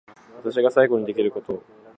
[0.37, 1.63] 私が最後にできること